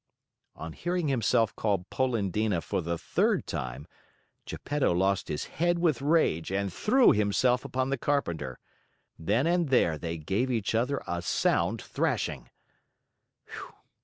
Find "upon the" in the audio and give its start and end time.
7.63-7.99